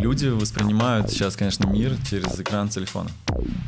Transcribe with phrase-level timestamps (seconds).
[0.00, 3.10] Люди воспринимают сейчас, конечно, мир через экран телефона.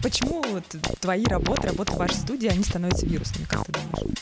[0.02, 0.64] Почему вот
[0.98, 4.16] твои работы, работы вашей студии, они становятся вирусными, как ты думаешь?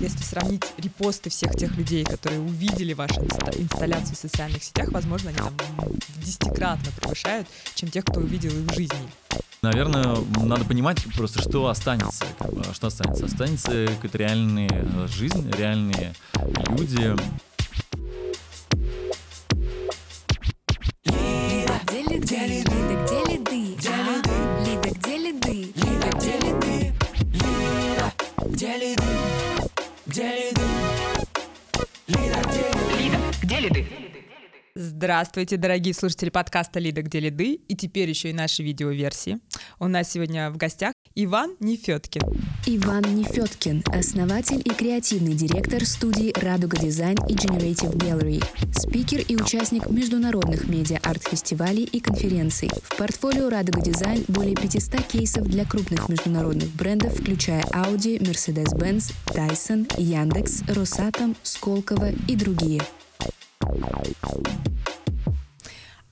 [0.00, 5.30] Если сравнить репосты всех тех людей, которые увидели ваши инста- инсталляции в социальных сетях, возможно,
[5.30, 5.54] они там
[6.16, 7.46] десятикратно превышают,
[7.76, 9.08] чем тех, кто увидел их в жизни.
[9.62, 12.24] Наверное, надо понимать просто, что останется.
[12.40, 13.26] бы, Что останется?
[13.26, 16.14] Останется какая-то реальная жизнь, реальные
[16.68, 17.14] люди.
[34.86, 39.38] Здравствуйте, дорогие слушатели подкаста «Лида, где лиды» и теперь еще и наши видеоверсии.
[39.78, 42.20] У нас сегодня в гостях Иван Нефеткин.
[42.66, 49.88] Иван Нефёдкин, основатель и креативный директор студии «Радуга Дизайн» и Generative Gallery, спикер и участник
[49.88, 52.68] международных медиа-арт-фестивалей и конференций.
[52.82, 59.90] В портфолио «Радуга Дизайн» более 500 кейсов для крупных международных брендов, включая Audi, Mercedes-Benz, Dyson,
[59.96, 62.82] Яндекс, Росатом, Сколково и другие.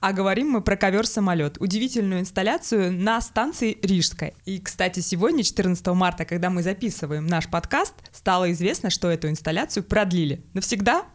[0.03, 4.33] А говорим мы про ковер-самолет, удивительную инсталляцию на станции Рижская.
[4.43, 9.85] И, кстати, сегодня, 14 марта, когда мы записываем наш подкаст, стало известно, что эту инсталляцию
[9.85, 10.43] продлили.
[10.53, 11.05] Навсегда?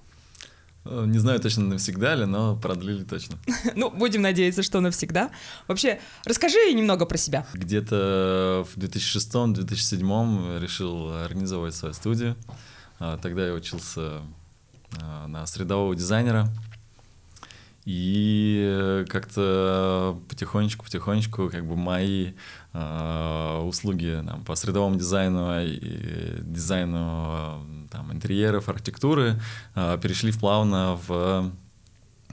[0.86, 3.36] Э, Не знаю точно навсегда ли, но продлили точно.
[3.74, 5.32] Ну, будем надеяться, что навсегда.
[5.66, 7.46] Вообще, расскажи немного про себя.
[7.52, 12.36] Где-то в 2006-2007 решил организовать свою студию.
[12.98, 14.22] А, Тогда я учился
[14.98, 16.48] а, на средового дизайнера.
[17.90, 22.32] И э, как-то потихонечку-потихонечку как бы мои
[22.74, 29.40] а, услуги там, по средовому дизайну и дизайну там, интерьеров, архитектуры
[29.74, 31.50] а, перешли плавно в,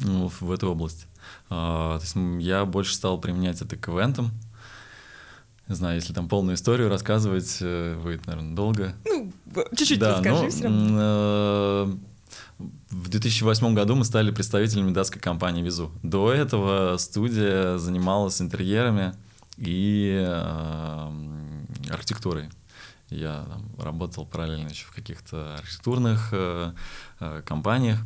[0.01, 1.07] ну, в эту область.
[1.49, 4.31] А, То есть я больше стал применять это к ивентам.
[5.69, 8.93] Не знаю, если там полную историю рассказывать, э, будет, наверное, долго.
[9.05, 9.31] Ну,
[9.73, 11.99] чуть-чуть Да, расскажи ну, все равно.
[12.57, 15.91] В 2008 году мы стали представителями датской компании Визу.
[16.03, 19.13] До этого студия занималась интерьерами
[19.57, 21.11] и э,
[21.89, 22.49] архитектурой.
[23.09, 26.73] Я там работал параллельно еще в каких-то архитектурных э,
[27.19, 27.99] э, компаниях.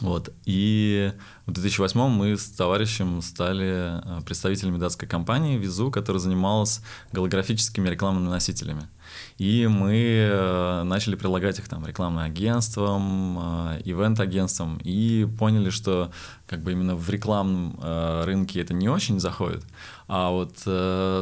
[0.00, 0.32] Вот.
[0.46, 1.12] И
[1.46, 6.80] в 2008 мы с товарищем стали э, представителями датской компании Визу, которая занималась
[7.12, 8.88] голографическими рекламными носителями.
[9.36, 16.10] И мы э, начали прилагать их там рекламным агентствам, э, ивент-агентствам, и поняли, что
[16.46, 17.78] как бы именно в рекламном
[18.24, 19.64] рынке это не очень заходит,
[20.08, 20.58] а вот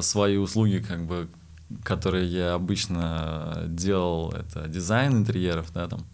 [0.05, 1.28] свои услуги как бы
[1.84, 6.06] которые я обычно делал, это дизайн интерьеров, да, там,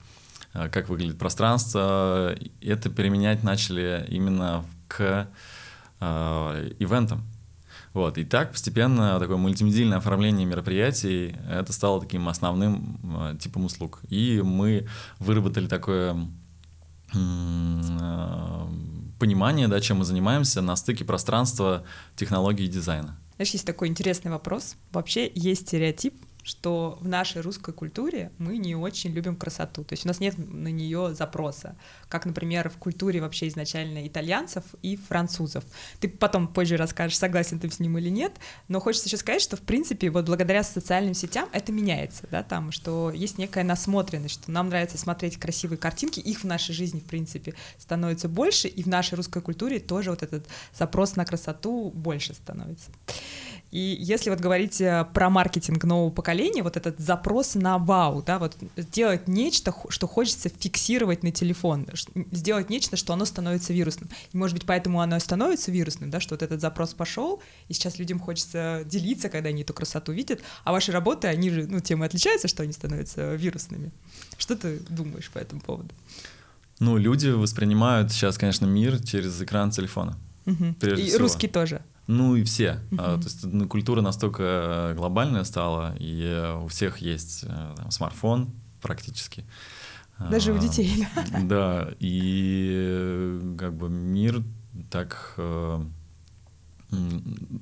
[0.54, 5.28] как выглядит пространство, это применять начали именно к
[6.00, 7.24] э, ивентам.
[7.92, 14.00] Вот, и так постепенно такое мультимедийное оформление мероприятий, это стало таким основным э, типом услуг.
[14.08, 14.88] И мы
[15.20, 16.16] выработали такое
[17.14, 18.66] э,
[19.18, 21.84] понимание, да, чем мы занимаемся на стыке пространства,
[22.16, 23.16] технологий и дизайна.
[23.36, 24.76] Знаешь, есть такой интересный вопрос.
[24.90, 29.82] Вообще есть стереотип, что в нашей русской культуре мы не очень любим красоту.
[29.82, 31.76] То есть у нас нет на нее запроса.
[32.08, 35.64] Как, например, в культуре вообще изначально итальянцев и французов.
[36.00, 38.32] Ты потом позже расскажешь, согласен ты с ним или нет.
[38.68, 42.70] Но хочется еще сказать, что в принципе вот благодаря социальным сетям это меняется, да, там,
[42.72, 47.04] что есть некая насмотренность, что нам нравится смотреть красивые картинки, их в нашей жизни, в
[47.04, 52.34] принципе, становится больше, и в нашей русской культуре тоже вот этот запрос на красоту больше
[52.34, 52.90] становится.
[53.74, 58.38] И если вот говорить э, про маркетинг нового поколения, вот этот запрос на вау, да,
[58.38, 61.88] вот сделать нечто, что хочется фиксировать на телефон,
[62.30, 64.10] сделать нечто, что оно становится вирусным.
[64.32, 67.72] И, может быть, поэтому оно и становится вирусным, да, что вот этот запрос пошел, и
[67.72, 71.80] сейчас людям хочется делиться, когда они эту красоту видят, а ваши работы, они же, ну,
[71.80, 73.90] тем и отличаются, что они становятся вирусными.
[74.38, 75.90] Что ты думаешь по этому поводу?
[76.78, 80.16] Ну, люди воспринимают сейчас, конечно, мир через экран телефона.
[80.78, 81.22] Прежде и всего.
[81.22, 81.82] русские тоже.
[82.06, 82.80] Ну и все.
[82.98, 83.20] А, Мгм.
[83.22, 87.90] то есть ну, культура настолько э, глобальная стала, и э, у всех есть э, там,
[87.90, 88.50] смартфон
[88.82, 89.44] практически.
[90.30, 91.40] Даже у А, детей, да.
[91.42, 94.42] Да, и как бы мир
[94.90, 95.90] так ну,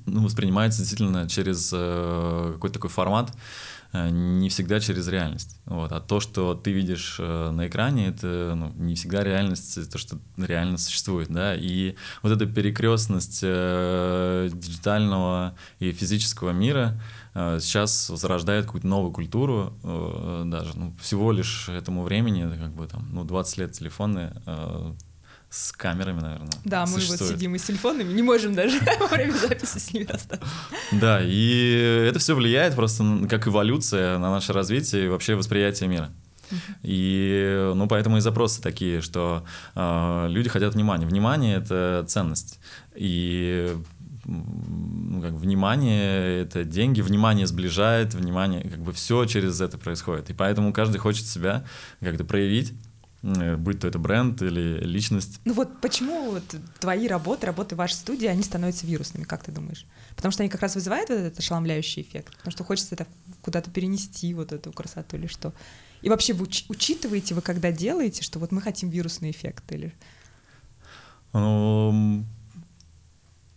[0.05, 3.35] воспринимается действительно через какой-то такой формат,
[3.93, 5.59] не всегда через реальность.
[5.65, 5.91] Вот.
[5.91, 10.17] А то, что ты видишь э, на экране, это ну, не всегда реальность, то, что
[10.37, 11.29] реально существует.
[11.29, 11.55] Да?
[11.55, 16.99] И вот эта перекрестность э, диджитального и физического мира
[17.35, 20.71] э, сейчас зарождает какую-то новую культуру э, даже.
[20.75, 24.93] Ну, всего лишь этому времени, это как бы там, ну, 20 лет телефоны э,
[25.53, 26.49] с камерами, наверное.
[26.65, 27.21] Да, мы существует.
[27.21, 30.47] вот сидим и с телефонами, не можем даже во время записи с ними остаться.
[30.91, 36.09] Да, и это все влияет просто как эволюция на наше развитие и вообще восприятие мира.
[36.81, 39.45] И, ну, поэтому и запросы такие, что
[39.75, 41.05] э, люди хотят внимания.
[41.05, 42.59] Внимание— это ценность.
[42.95, 43.75] И
[44.25, 50.31] ну, как внимание— это деньги, внимание сближает, внимание, как бы все через это происходит.
[50.31, 51.63] И поэтому каждый хочет себя
[51.99, 52.73] как-то проявить,
[53.23, 55.39] будь то это бренд или личность.
[55.45, 56.43] Ну вот почему вот
[56.79, 59.85] твои работы, работы вашей студии, они становятся вирусными, как ты думаешь?
[60.15, 63.07] Потому что они как раз вызывают вот этот ошеломляющий эффект, потому что хочется это
[63.41, 65.53] куда-то перенести, вот эту красоту или что.
[66.01, 69.93] И вообще вы уч- учитываете вы, когда делаете, что вот мы хотим вирусный эффект или...
[71.31, 72.25] Ну,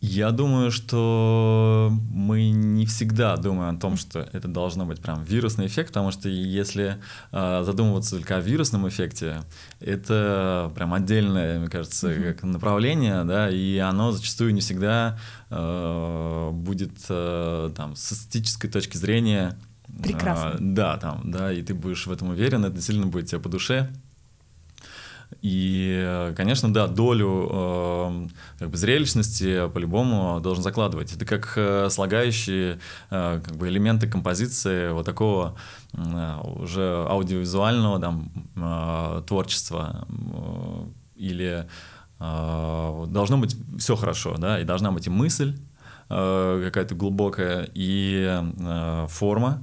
[0.07, 5.67] я думаю, что мы не всегда думаем о том, что это должно быть прям вирусный
[5.67, 6.99] эффект, потому что если
[7.33, 9.43] э, задумываться только о вирусном эффекте,
[9.81, 12.33] это прям отдельное, мне кажется, mm-hmm.
[12.33, 15.19] как направление, да, и оно зачастую не всегда
[15.51, 19.59] э, будет э, там с эстетической точки зрения
[20.03, 20.55] Прекрасно.
[20.55, 23.49] Э, да, там, да, и ты будешь в этом уверен, это сильно будет тебе по
[23.49, 23.91] душе.
[25.43, 28.29] И, конечно, да, долю э,
[28.59, 31.13] как бы зрелищности по-любому должен закладывать.
[31.13, 32.79] Это как э, слагающие
[33.11, 35.57] э, как бы элементы композиции вот такого
[35.93, 40.85] э, уже аудиовизуального там, э, творчества э,
[41.17, 41.67] или
[42.19, 45.57] э, должно быть все хорошо, да, и должна быть и мысль
[46.09, 49.63] э, какая-то глубокая, и э, форма,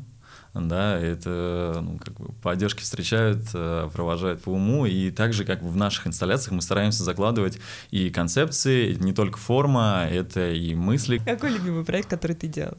[0.53, 5.69] да, это ну, как бы поддержки встречают, э, провожают по уму, и также как бы
[5.69, 7.59] в наших инсталляциях мы стараемся закладывать
[7.89, 11.19] и концепции, не только форма, это и мысли.
[11.25, 12.77] Какой любимый проект, который ты делал?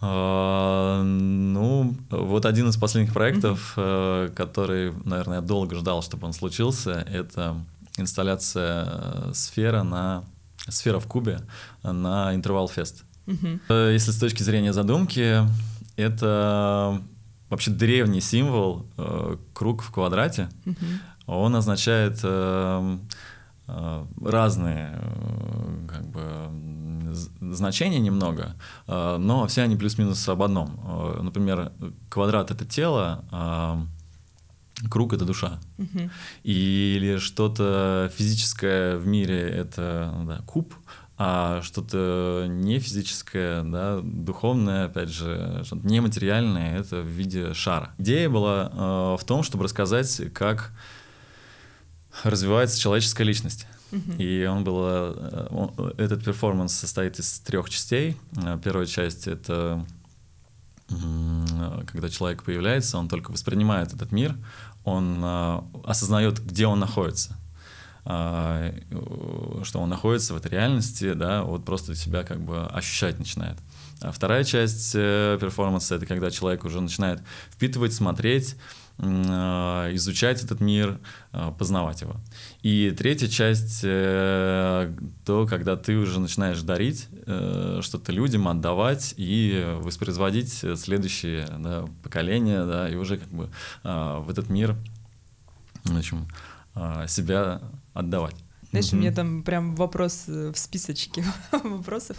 [0.00, 4.34] А, ну, вот один из последних проектов, mm-hmm.
[4.34, 7.56] который, наверное, я долго ждал, чтобы он случился, это
[7.96, 10.24] инсталляция э, сфера на
[10.68, 11.40] сфера в кубе
[11.82, 13.04] на интервал фест.
[13.26, 13.92] Mm-hmm.
[13.92, 15.46] Если с точки зрения задумки,
[15.98, 17.02] это
[17.50, 20.48] вообще древний символ, э, круг в квадрате.
[20.64, 20.76] Угу.
[21.26, 22.98] Он означает э,
[23.66, 27.14] э, разные э, как бы,
[27.54, 28.54] значения немного,
[28.86, 30.80] э, но все они плюс-минус об одном.
[30.84, 31.72] Э, например,
[32.08, 33.82] квадрат— это тело, а
[34.90, 35.58] круг— это душа.
[35.78, 36.10] Угу.
[36.44, 40.74] Или что-то физическое в мире— это да, куб—
[41.20, 47.90] а что-то не физическое, да, духовное, опять же, что-то нематериальное, это в виде шара.
[47.98, 50.72] Идея была э, в том, чтобы рассказать, как
[52.22, 53.66] развивается человеческая личность.
[54.18, 58.16] И он был, э, он, этот перформанс состоит из трех частей.
[58.36, 59.84] Э, первая часть это
[60.88, 64.34] когда человек появляется, он только воспринимает этот мир,
[64.84, 67.36] он э, осознает, где он находится.
[68.10, 68.72] А,
[69.64, 73.58] что он находится в этой реальности, да, вот просто себя как бы ощущать начинает.
[74.00, 77.20] А вторая часть э, перформанса— это когда человек уже начинает
[77.50, 78.56] впитывать, смотреть,
[78.96, 80.98] а, изучать этот мир,
[81.32, 82.16] а, познавать его.
[82.62, 84.90] И третья часть э,
[85.26, 92.64] то, когда ты уже начинаешь дарить э, что-то людям, отдавать и воспроизводить следующие да, поколения,
[92.64, 93.50] да, и уже как бы
[93.82, 94.76] в этот мир,
[95.84, 96.26] в общем,
[97.06, 97.60] себя
[97.98, 98.36] отдавать.
[98.70, 98.96] Знаешь, mm-hmm.
[98.96, 102.18] у меня там прям вопрос э, в списочке вопросов.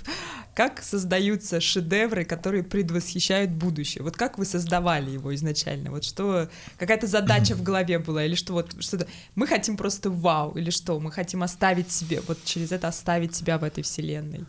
[0.55, 4.03] Как создаются шедевры, которые предвосхищают будущее?
[4.03, 5.91] Вот как вы создавали его изначально?
[5.91, 8.23] Вот что, какая-то задача в голове была?
[8.25, 10.53] Или что вот что-то, мы хотим просто вау?
[10.57, 14.45] Или что, мы хотим оставить себе, вот через это оставить себя в этой вселенной?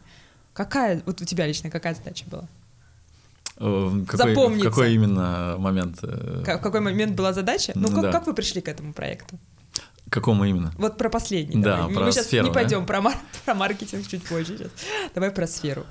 [0.54, 2.48] Какая, вот у тебя лично какая задача была?
[3.58, 4.66] Э, какой, Запомните.
[4.66, 5.98] В какой именно момент?
[6.02, 6.40] Э?
[6.40, 7.72] в какой момент была задача?
[7.74, 8.12] Ну, как, да.
[8.12, 9.38] как вы пришли к этому проекту?
[10.10, 10.72] Какому именно?
[10.76, 11.62] Вот про последний.
[11.62, 11.94] Да, давай.
[11.94, 14.58] про Мы сейчас сферу, не пойдем про, мар- про маркетинг чуть позже.
[14.58, 14.70] Сейчас.
[15.14, 15.86] Давай про сферу.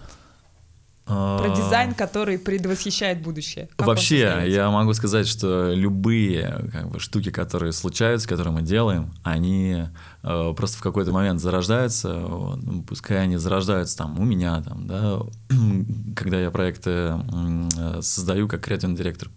[1.11, 1.39] А.
[1.39, 3.67] Про дизайн, который предвосхищает будущее.
[3.77, 9.11] Как Вообще, я могу сказать, что любые как бы, штуки, которые случаются, которые мы делаем,
[9.23, 9.85] они
[10.21, 12.13] э, просто в какой-то момент зарождаются.
[12.13, 15.19] Вот, ну, пускай они зарождаются там у меня, там, да,
[16.15, 19.29] когда я проекты э, создаю как креативный директор.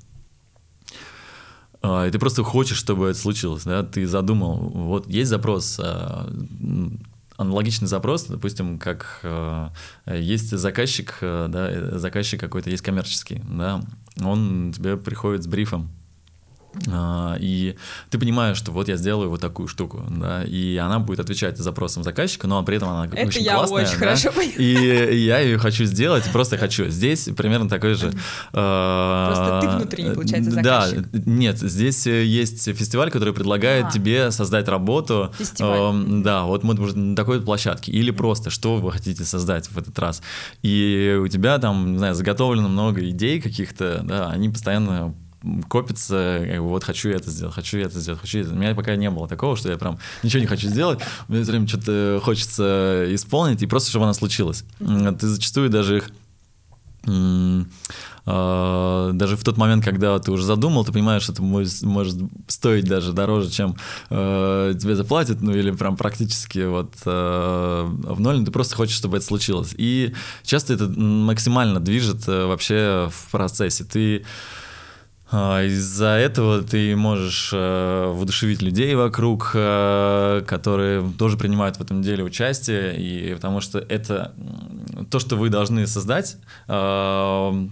[1.83, 6.31] А, и ты просто хочешь, чтобы это случилось, да, ты задумал, вот есть запрос, а,
[7.37, 9.69] аналогичный запрос, допустим, как э,
[10.07, 13.83] есть заказчик, э, да, заказчик какой-то есть коммерческий, да,
[14.23, 16.02] он тебе приходит с брифом, А,
[17.41, 17.77] И
[18.11, 22.03] ты понимаешь, что вот я сделаю вот такую штуку, да, и она будет отвечать запросам
[22.03, 24.61] заказчика, но при этом она Это очень я классная, очень да, хорошо понимаю.
[25.13, 26.87] и я ее хочу сделать, просто хочу.
[26.89, 28.11] Здесь примерно такой же.
[28.53, 31.09] Просто ты внутренний, получается, Да, заказчик.
[31.27, 33.91] нет, здесь э, есть фестиваль, который предлагает А.
[33.91, 35.33] тебе создать работу.
[35.39, 36.23] Фестиваль.
[36.23, 37.93] Да, вот мы на такой площадке.
[37.93, 40.23] Или просто, что вы хотите создать в этот раз.
[40.63, 45.15] И у тебя там, не знаю, заготовлено много идей каких-то, да, они постоянно
[45.69, 48.51] копится, как бы, вот хочу это сделать, хочу это сделать, хочу это.
[48.51, 51.53] У меня пока не было такого, что я прям ничего не хочу сделать, мне все
[51.53, 54.65] время что-то хочется исполнить, и просто, чтобы оно случилось.
[54.79, 56.11] Ты зачастую даже их
[58.25, 62.17] а, даже в тот момент, когда ты уже задумал, ты понимаешь, что это может, может
[62.47, 63.77] стоить даже дороже, чем
[64.11, 68.97] э, тебе заплатят, ну или прям практически вот э, в ноль, но ты просто хочешь,
[68.97, 69.75] чтобы это случилось.
[69.77, 73.83] И часто это максимально движет э, вообще в процессе.
[73.83, 74.25] Ты а,
[75.33, 82.23] Из-за этого ты можешь э, воодушевить людей вокруг, э, которые тоже принимают в этом деле
[82.23, 84.35] участие, и потому что это
[85.11, 86.37] то, что вы должны создать,
[86.69, 87.67] э,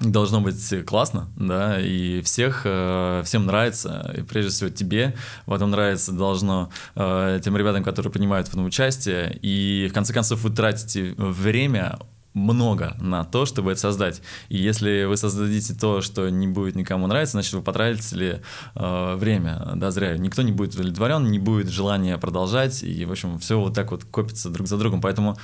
[0.00, 5.14] должно быть классно, да, и всех, э, всем нравится, и прежде всего тебе
[5.46, 10.40] потом нравится должно э, тем ребятам, которые принимают в этом участие, и в конце концов
[10.40, 11.98] вы тратите время
[12.34, 14.20] много на то, чтобы это создать.
[14.48, 18.42] И если вы создадите то, что не будет никому нравиться, значит, вы потратили
[18.74, 20.16] э, время, да, зря.
[20.18, 24.04] Никто не будет удовлетворен, не будет желания продолжать, и, в общем, все вот так вот
[24.04, 25.00] копится друг за другом.
[25.00, 25.36] Поэтому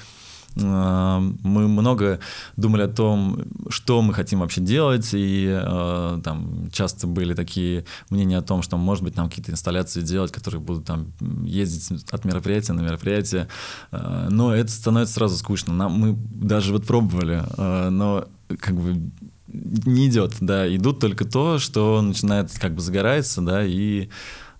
[0.56, 2.20] мы много
[2.56, 8.38] думали о том, что мы хотим вообще делать, и э, там часто были такие мнения
[8.38, 11.12] о том, что, может быть, нам какие-то инсталляции делать, которые будут там
[11.44, 13.48] ездить от мероприятия на мероприятие,
[13.92, 15.74] Э, но это становится сразу скучно.
[15.74, 18.26] Нам, мы даже вот пробовали, э, но
[18.58, 19.10] как бы
[19.48, 24.08] не идет, да, идут только то, что начинает как бы загорается, да, и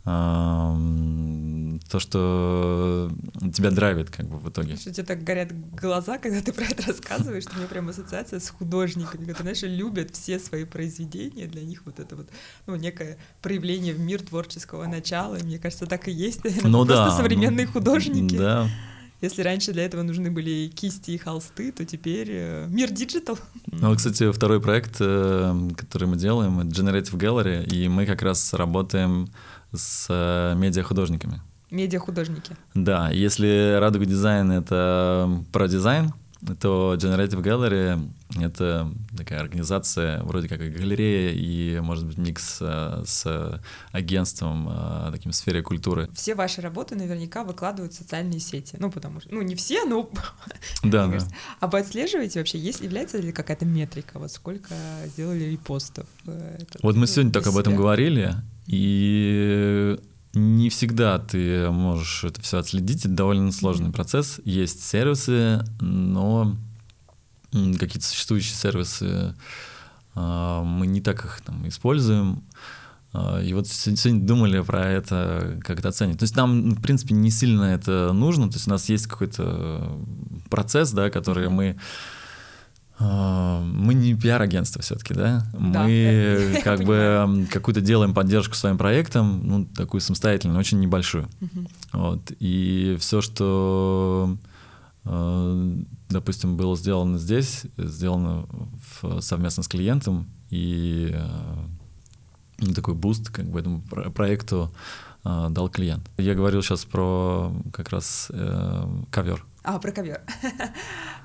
[0.04, 3.10] то, что
[3.54, 4.76] тебя драйвит как бы в итоге.
[4.76, 7.88] Что у тебя так горят глаза, когда ты про это рассказываешь, что у меня прям
[7.88, 12.28] ассоциация с художниками, которые, знаешь, любят все свои произведения, для них вот это вот,
[12.66, 16.86] ну, некое проявление в мир творческого начала, и мне кажется, так и есть, наверное, Ну
[16.86, 18.36] просто да, современные ну, художники.
[18.36, 18.68] Да,
[19.20, 23.38] Если раньше для этого нужны были кисти и холсты, то теперь э, мир digital.
[23.66, 28.54] Ну, кстати, второй проект, э, который мы делаем, это Generative Gallery, и мы как раз
[28.54, 29.28] работаем
[29.72, 31.40] с э, медиахудожниками.
[31.70, 32.56] Медиа-художники.
[32.74, 36.12] Да, если Радуга Дизайн— это про дизайн,
[36.58, 38.10] то Generative Gallery—
[38.40, 43.60] это такая организация, вроде как и галерея, и, может быть, микс э, с
[43.92, 46.08] агентством э, таким в сфере культуры.
[46.14, 48.76] Все ваши работы наверняка выкладывают в социальные сети.
[48.78, 50.08] Ну, потому что, ну, не все, но...
[50.82, 51.18] Да, да.
[51.60, 54.18] А вы отслеживаете вообще, есть, является ли какая-то метрика?
[54.18, 54.74] Вот сколько
[55.06, 56.06] сделали репостов?
[56.24, 58.34] Вот мы ну, сегодня так об этом говорили,
[58.72, 59.98] и
[60.34, 64.40] не всегда ты можешь это все отследить, это довольно сложный процесс.
[64.44, 66.56] Есть сервисы, но
[67.50, 69.34] какие-то существующие сервисы
[70.14, 72.44] а, мы не так их там используем.
[73.12, 76.18] А, И вот се- сегодня думали про это, как это оценить.
[76.20, 78.48] То есть нам, в принципе, не сильно это нужно.
[78.50, 79.98] То есть у нас есть какой-то
[80.48, 81.76] процесс, да, который мы
[83.04, 85.46] мы не пиар-агентство все-таки, да?
[85.52, 91.28] Да, Мы как бы какую-то делаем поддержку своим проектам, ну, такую самостоятельную, очень небольшую.
[91.40, 91.68] Мгм.
[91.92, 92.32] Вот.
[92.40, 94.36] И все, что,
[95.04, 95.76] э,
[96.10, 98.46] допустим, было сделано здесь, сделано
[99.00, 101.26] в- совместно с клиентом, и э,
[102.58, 104.70] ну, такой буст как бы этому про- проекту
[105.24, 106.06] э, дал клиент.
[106.18, 109.44] Я говорил сейчас про как раз э, ковер.
[109.62, 110.22] А, про ковер.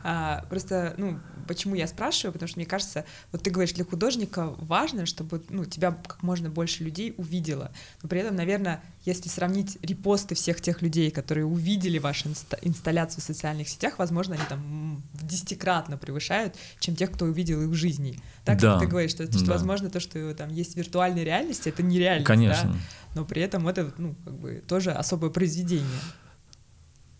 [0.08, 4.50] А, Просто, ну, почему я спрашиваю, потому что мне кажется, вот ты говоришь, для художника
[4.60, 7.72] важно, чтобы, ну, тебя как можно больше людей увидело.
[8.04, 13.22] Но при этом, наверное, если сравнить репосты всех тех людей, которые увидели вашу инста- инсталляцию
[13.22, 17.74] в социальных сетях, возможно, они там в десятикратно превышают, чем тех, кто увидел их в
[17.74, 18.20] жизни.
[18.44, 19.54] Так Да, как ты говоришь, что, что, да.
[19.54, 22.80] возможно, то, что там есть в виртуальной реальности, это нереальность, Конечно, да?
[23.15, 26.00] но при этом это, ну, как бы тоже особое произведение.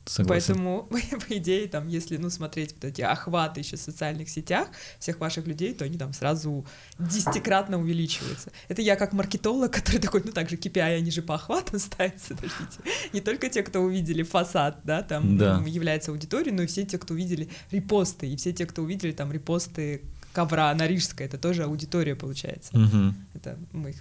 [0.06, 0.56] Согласен.
[0.56, 0.90] Поэтому,
[1.28, 4.68] по идее, там, если, ну, смотреть вот эти охваты еще в социальных сетях
[5.00, 6.66] всех ваших людей, то они там сразу
[7.00, 8.52] десятикратно увеличиваются.
[8.68, 12.30] Это я как маркетолог, который такой, ну, так же KPI, они же по охватам ставятся,
[12.36, 12.80] подождите.
[13.14, 15.64] Не только те, кто увидели фасад, да, там Да.
[15.66, 19.32] является аудиторией, но и все те, кто увидели репосты, и все те, кто увидели там
[19.32, 20.02] репосты
[20.36, 22.78] ковра на Рижской, это тоже аудитория получается.
[22.78, 23.16] Мгм.
[23.34, 23.94] Это мы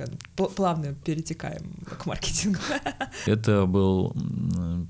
[0.57, 1.63] плавно перетекаем
[1.99, 2.59] к маркетингу.
[3.27, 4.15] Это был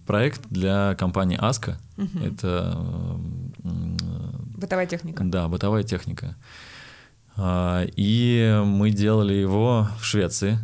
[0.06, 1.78] проект для компании Аска.
[1.96, 2.22] Мгм.
[2.24, 2.76] Это
[4.56, 5.22] Бытовая техника.
[5.24, 6.34] да, бытовая техника.
[7.36, 10.58] А, И мы делали его в Швеции,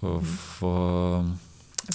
[0.00, 1.26] в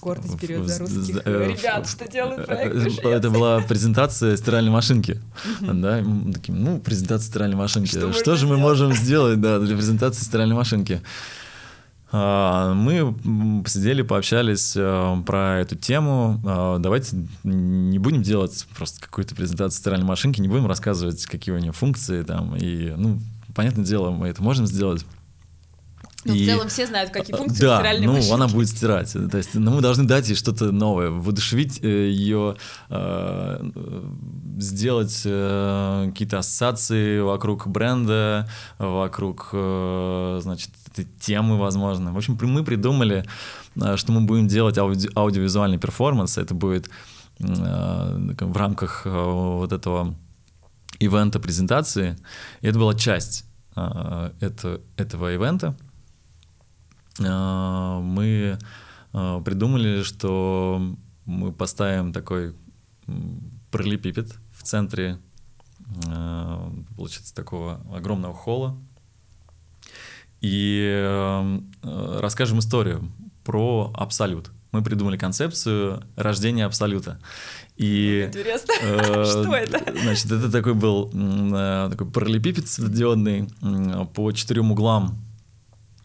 [0.08, 3.10] Гордость в- берет в- за русских э, ребят, что делают э, проект э.
[3.10, 5.20] Это была презентация стиральной машинки.
[5.62, 7.90] Да, такие, ну, презентация стиральной машинки.
[8.14, 11.02] Что же мы можем сделать, да, для презентации стиральной машинки?
[12.10, 14.72] А, Мы м, посидели, пообщались
[15.26, 16.42] про эту тему.
[16.46, 21.58] А, Давайте не будем делать просто какую-то презентацию стиральной машинки, не будем рассказывать, какие у
[21.58, 22.56] нее функции там.
[22.56, 23.20] И, ну,
[23.54, 25.06] понятное дело, мы это можем сделать.
[26.27, 28.34] Ну, в И- целом все знают, какие функции да, стиральной ну, машинки.
[28.34, 29.13] она будет стирать.
[29.13, 32.55] То есть, ну, мы должны дать ей что-то новое, воодушевить э, ее,
[32.89, 33.69] э,
[34.60, 40.72] сделать э, какие-то ассоциации вокруг бренда, вокруг, э, значит,
[41.19, 42.12] темы, возможно.
[42.12, 43.25] В общем, мы придумали,
[43.75, 46.38] э, что мы будем делать ауди- аудиовизуальный перформанс.
[46.38, 46.89] Это будет
[47.39, 47.46] э,
[48.39, 50.15] в рамках вот этого
[51.00, 52.17] ивента презентации.
[52.62, 55.75] И это была часть это, этого ивента.
[57.20, 58.58] Э, Мы
[59.14, 60.82] э, придумали, что
[61.26, 62.56] мы поставим такой
[63.08, 65.18] м, параллелепипед в центре,
[66.08, 68.78] э, получается, такого огромного холла.
[70.42, 73.12] И э, э, расскажем историю
[73.44, 74.52] про абсолют.
[74.72, 77.20] Мы придумали концепцию рождения абсолюта.
[77.78, 79.80] И Интересно, Э, что это?
[80.02, 85.26] Значит, это такой был э, такой параллелепипед светодиодный м, по четырем углам, э,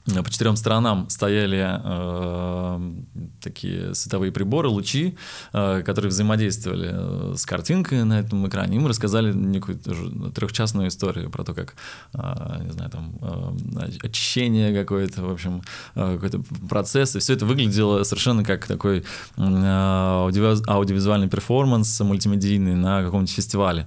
[0.05, 2.93] по четырем сторонам стояли э,
[3.41, 5.17] такие световые приборы, лучи,
[5.53, 8.77] э, которые взаимодействовали э, с картинкой на этом экране.
[8.77, 11.75] И мы рассказали некую тоже трехчастную историю про то, как,
[12.15, 15.63] э, не знаю, там, э, очищение какое-то, в общем,
[15.95, 17.15] э, какой-то процесс.
[17.15, 19.05] И все это выглядело совершенно как такой э,
[19.37, 23.87] аудио- аудиовизуальный перформанс мультимедийный на каком-нибудь фестивале.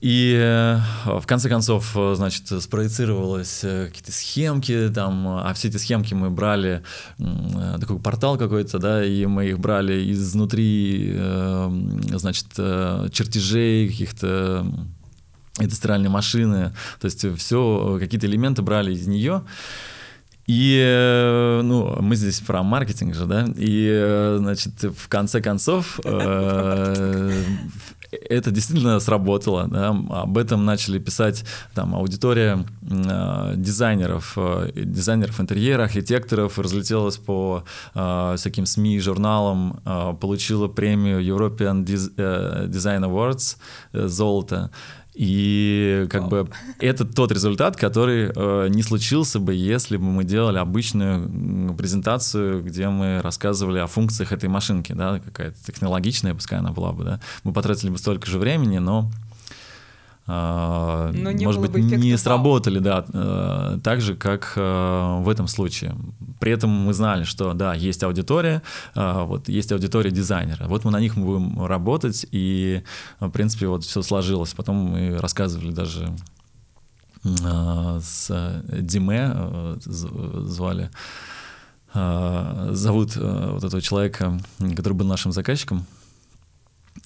[0.00, 5.76] И э, в конце концов, э, значит, спроецировалось э, какие-то схемки, там, а все эти
[5.76, 6.82] схемки мы брали,
[7.78, 11.70] такой портал какой-то, да, и мы их брали изнутри, э,
[12.16, 12.46] значит,
[13.12, 14.94] чертежей каких-то м,
[15.58, 19.42] этой стиральной машины, то есть все, какие-то элементы брали из нее.
[20.46, 26.00] И, ну, мы здесь про маркетинг же, да, и, значит, в конце концов,
[28.10, 35.84] это действительно сработало, да, об этом начали писать там аудитория э, дизайнеров, э, дизайнеров интерьера,
[35.84, 41.84] архитекторов, разлетелась по э, всяким СМИ, журналам, э, получила премию European
[42.16, 43.56] э, Design Awards
[43.92, 44.70] э, золото.
[45.22, 50.56] И как бы это тот результат, который э, не случился бы, если бы мы делали
[50.56, 56.92] обычную презентацию, где мы рассказывали о функциях этой машинки, да, какая-то технологичная, пускай она была
[56.92, 57.20] бы, да.
[57.44, 59.10] Мы потратили бы столько же времени, но
[60.30, 65.48] Но не может быть, бы не сработали, да, э, так же, как э, в этом
[65.48, 65.96] случае.
[66.38, 68.62] При этом мы знали, что, да, есть аудитория,
[68.94, 72.82] э, вот есть аудитория дизайнера, вот мы на них будем работать, и,
[73.18, 74.54] в принципе, вот все сложилось.
[74.54, 76.14] Потом мы рассказывали даже
[77.24, 80.90] с Диме, звали,
[81.92, 84.40] зовут вот этого человека,
[84.76, 85.86] который был нашим заказчиком,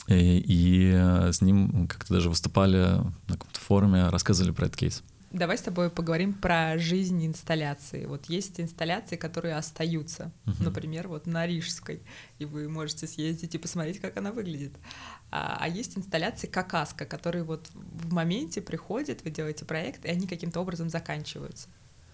[0.08, 5.02] и, и э, с ним как-то даже выступали на каком-то форуме, рассказывали про этот кейс.
[5.30, 8.06] Давай с тобой поговорим про жизнь инсталляции.
[8.06, 10.64] Вот есть инсталляции, которые остаются, Мгм.
[10.64, 12.02] например, вот на Рижской,
[12.38, 14.74] и вы можете съездить и посмотреть, как она выглядит.
[15.32, 20.28] А, а есть инсталляции какаска, которые вот в моменте приходят, вы делаете проект, и они
[20.28, 21.68] каким-то образом заканчиваются.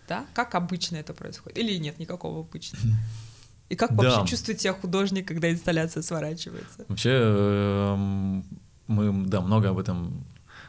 [0.09, 0.24] Да?
[0.33, 1.59] Как обычно это происходит?
[1.59, 2.83] Или нет никакого обычного?
[3.70, 4.02] И как Да.
[4.02, 6.85] вообще чувствует себя художник, когда инсталляция сворачивается?
[6.88, 8.44] Вообще эм,
[8.88, 10.24] мы да, много об этом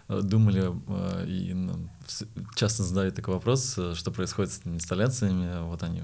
[0.07, 1.51] э, думали э, и
[2.05, 5.63] вс- часто задают такой вопрос, э, что происходит с этими инсталляциями.
[5.67, 6.03] Вот они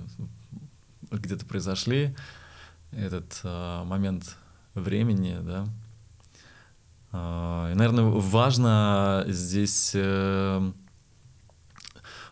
[1.12, 2.16] где-то произошли,
[2.92, 4.36] этот момент
[4.74, 5.66] времени, да.
[7.14, 9.92] И, наверное, важно здесь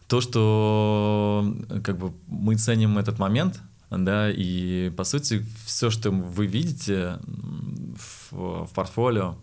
[0.08, 6.48] то, что как бы мы ценим этот момент, да, и по сути все, что вы
[6.48, 7.19] видите
[7.95, 9.36] в, в портфолио,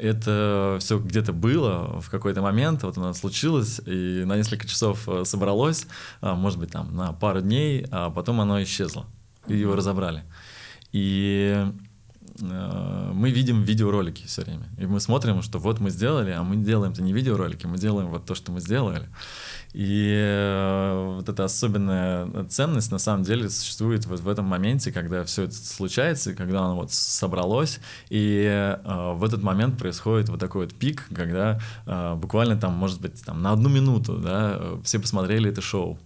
[0.00, 5.24] это все где-то было в какой-то момент, вот оно случилось, и на несколько часов э,
[5.24, 5.86] собралось,
[6.20, 9.06] а, может быть, там на пару дней, а потом оно исчезло,
[9.46, 10.24] и его разобрали.
[10.92, 11.66] И
[12.40, 14.68] мы видим видеоролики все время.
[14.78, 18.24] И мы смотрим, что вот мы сделали, а мы делаем-то не видеоролики, мы делаем вот
[18.24, 19.08] то, что мы сделали.
[19.72, 25.24] И э, вот эта особенная ценность на самом деле существует вот в этом моменте, когда
[25.24, 27.78] все это случается, когда оно вот собралось,
[28.08, 33.00] и э, в этот момент происходит вот такой вот пик, когда э, буквально там, может
[33.00, 35.98] быть, там на одну минуту, да, все посмотрели это шоу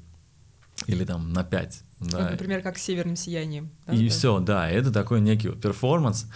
[0.86, 1.80] или там на пять.
[2.10, 2.18] Да.
[2.18, 3.70] Вот, например, как с северным сиянием.
[3.86, 4.10] Да, и да?
[4.10, 6.26] все, да, это такой некий вот перформанс.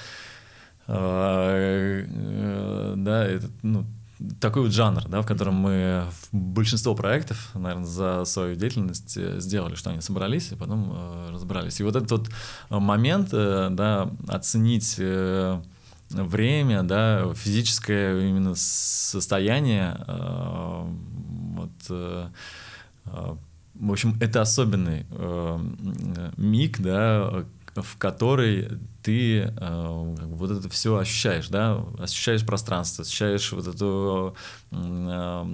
[0.87, 3.85] Э, э, да, это, ну,
[4.41, 9.39] такой вот жанр, да, в котором мы в большинство проектов, наверное, за свою деятельность э,
[9.39, 11.81] сделали, что они собрались и потом э, разобрались.
[11.81, 12.29] И вот этот вот
[12.71, 15.61] момент, э, да, оценить э,
[16.11, 20.85] время, да, физическое именно состояние, э,
[21.57, 22.29] вот, э,
[23.81, 25.59] в общем, это особенный э,
[26.37, 28.69] миг, да, в который
[29.03, 34.37] ты э, вот это все ощущаешь, да, ощущаешь пространство, ощущаешь вот эту
[34.73, 35.45] э,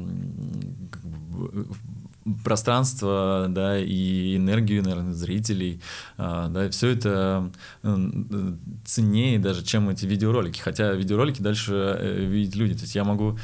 [2.43, 5.81] пространство, да, и энергию, наверное, зрителей,
[6.17, 12.55] э, да, все это э, ценнее даже, чем эти видеоролики, хотя видеоролики дальше э, видят
[12.57, 13.39] люди, то есть я могу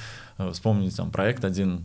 [0.52, 1.84] вспомнить там проект один,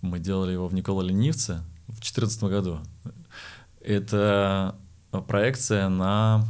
[0.00, 2.80] мы делали его в Никола Ленивце в 2014 году,
[3.80, 4.74] это
[5.26, 6.44] проекция на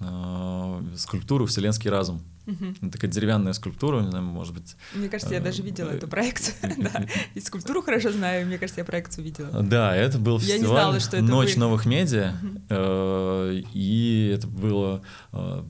[0.00, 2.22] э, скульптуру «Вселенский разум».
[2.46, 2.90] Мгм.
[2.90, 4.76] Такая деревянная скульптура, не знаю, может быть.
[4.94, 6.54] Мне кажется, я даже видела э, эту проекцию.
[6.78, 7.06] да.
[7.34, 9.62] И скульптуру хорошо знаю, мне кажется, я проекцию видела.
[9.62, 11.60] Да, это был Я не фестиваль знала, что это «Ночь вы».
[11.60, 12.34] новых медиа»,
[12.68, 15.64] э, и это было э,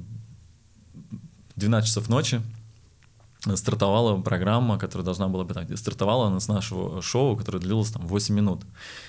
[1.56, 2.40] 12 часов ночи.
[3.56, 5.54] Стартовала программа, которая должна была быть...
[5.54, 8.62] так, Стартовала она с нашего шоу, которое длилось там 8 минут.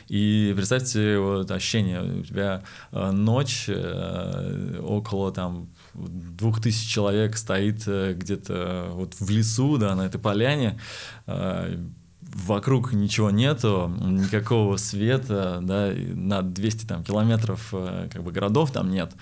[0.08, 7.84] И представьте вот ощущение, у тебя э, ночь, э, около там двух тысяч человек стоит
[7.88, 10.80] э, где-то вот в лесу, да, на этой поляне,
[11.28, 11.78] э,
[12.22, 18.92] вокруг ничего нету, никакого света, да, на 200 там километров э, как бы городов там
[18.92, 19.14] нет,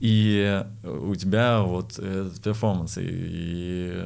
[0.00, 4.04] и у тебя вот этот перформанс, и, и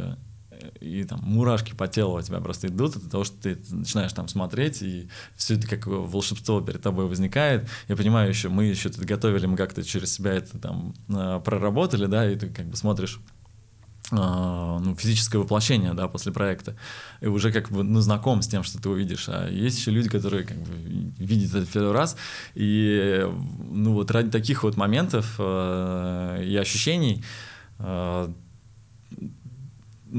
[0.81, 4.29] и там мурашки по телу у тебя просто идут от того, что ты начинаешь там
[4.29, 7.69] смотреть, и все это как волшебство перед тобой возникает.
[7.89, 12.07] Я понимаю еще, мы еще тут готовили, мы как-то через себя это там э, проработали,
[12.07, 13.21] да, и ты как бы смотришь
[14.13, 16.77] э, ну, физическое воплощение, да, после проекта,
[17.21, 19.29] и уже как бы, ну, знаком с тем, что ты увидишь.
[19.29, 20.73] А есть еще люди, которые как бы
[21.19, 22.17] видят это первый раз,
[22.55, 23.29] и,
[23.71, 27.25] ну, вот ради таких вот моментов э, и ощущений
[27.79, 28.33] э,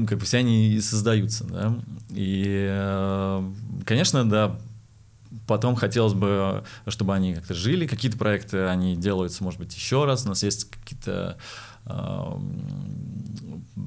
[0.06, 1.78] как бы все они и создаются, да.
[2.10, 3.52] И, э,
[3.84, 4.58] конечно, да,
[5.46, 10.26] потом хотелось бы, чтобы они как-то жили, какие-то проекты, они делаются, может быть, еще раз.
[10.26, 11.38] У нас есть какие-то
[11.86, 12.32] э,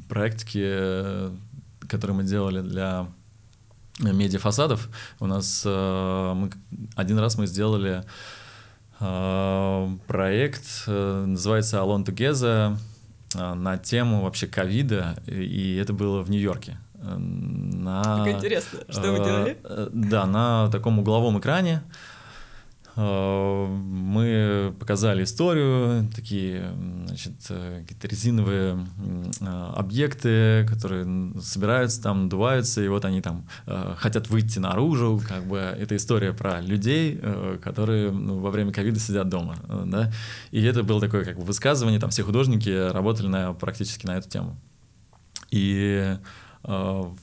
[0.10, 1.32] проектики,
[1.88, 3.08] которые мы делали для
[4.00, 4.90] медиафасадов.
[5.20, 6.52] У нас э, мы,
[6.96, 8.04] один раз мы сделали
[9.00, 12.78] э, проект, э, называется Alone Together,
[13.36, 16.78] на тему вообще ковида, и это было в Нью-Йорке.
[16.96, 19.58] Э, На, Как интересно, что вы э, делали?
[19.64, 21.82] э, Да, на таком угловом экране.
[22.96, 26.74] Э, Мы показали историю, такие,
[27.08, 28.88] значит, э, какие-то резиновые
[29.40, 33.46] э, объекты, которые собираются там, надуваются, и вот они там
[33.98, 37.20] хотят выйти наружу, как бы это история про людей,
[37.64, 40.12] которые ну, во время ковида сидят дома, да,
[40.52, 44.30] и это было такое как бы высказывание, там все художники работали на, практически на эту
[44.30, 44.58] тему.
[45.50, 46.18] И
[46.64, 47.18] м,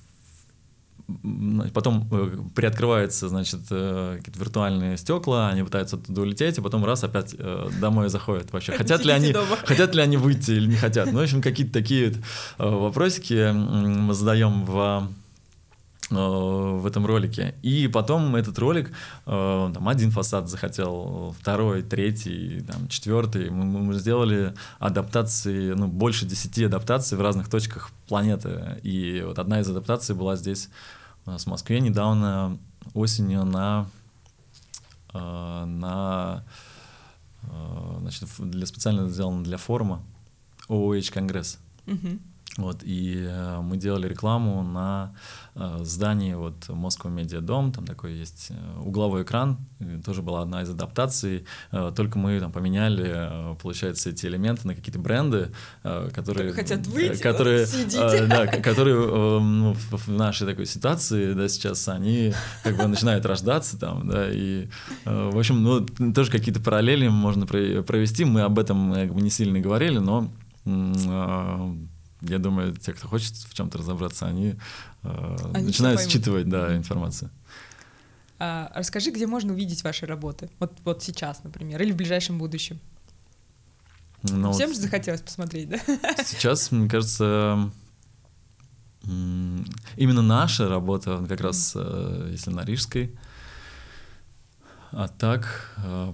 [1.73, 7.03] потом э, приоткрываются, значит, э, какие-то виртуальные стекла, они пытаются оттуда улететь, и потом раз
[7.03, 8.73] опять э, домой заходят вообще.
[8.73, 9.57] Хотят ли они, дома.
[9.64, 11.11] хотят ли они выйти или не хотят?
[11.11, 12.12] Ну, в общем, какие-то такие
[12.59, 15.09] вопросики мы задаем в
[16.11, 17.55] в этом ролике.
[17.62, 18.92] И потом этот ролик,
[19.27, 23.51] э, там один фасад захотел, второй, третий, там, четвертый.
[23.51, 28.81] Мы, мы сделали адаптации, ну, больше десяти адаптаций в разных точках планеты.
[28.83, 30.71] И вот одна из адаптаций была здесь,
[31.27, 32.59] у нас в Москве, недавно
[32.94, 33.87] осенью на,
[35.12, 36.44] э, на
[37.42, 40.03] э, значит, для, специально сделано для форума
[40.68, 41.59] OOH Конгресс.
[41.87, 42.21] Мгм.
[42.59, 45.14] Вот, и э, мы делали рекламу на
[45.55, 49.59] э, здании вот Moscow Media Dom, там такой есть э, угловой экран,
[50.05, 54.75] тоже была одна из адаптаций, э, только мы там поменяли, э, получается, эти элементы на
[54.75, 55.53] какие-то бренды,
[55.85, 56.49] э, которые...
[56.49, 61.49] Только хотят выйти, которые, э, да, которые э, ну, в, в нашей такой ситуации, да,
[61.49, 64.66] сейчас они как бы начинают рождаться там, да, и,
[65.05, 69.21] э, в общем, ну, тоже какие-то параллели можно про- провести, мы об этом как бы
[69.21, 70.29] не сильно говорили, но
[72.20, 74.57] я думаю, те, кто хочет в чем-то разобраться, они,
[75.02, 77.31] э, Они начинают считывать, да, информацию.
[78.38, 80.48] А, расскажи, где можно увидеть ваши работы?
[80.59, 82.78] Вот, вот сейчас, например, или в ближайшем будущем.
[84.22, 85.78] Но Всем вот же захотелось посмотреть, да?
[86.24, 87.70] сейчас, мне кажется,
[89.04, 93.16] именно наша работа, как раз, э, если на Рижской,
[94.90, 96.12] а так э,